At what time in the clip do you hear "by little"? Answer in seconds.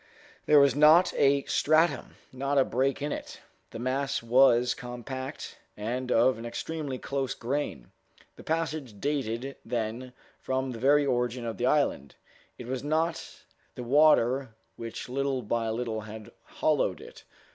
15.43-16.01